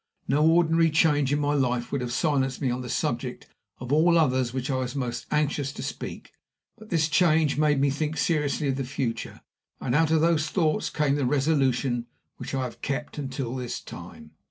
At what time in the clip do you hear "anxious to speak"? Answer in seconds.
5.29-6.31